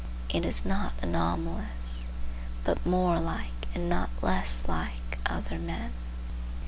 It 0.29 0.45
is 0.47 0.65
not 0.65 0.93
anomalous, 1.03 2.07
but 2.63 2.83
more 2.87 3.19
like 3.19 3.67
and 3.75 3.87
not 3.87 4.09
less 4.23 4.63
like 4.67 5.19
other 5.27 5.59
men. 5.59 5.91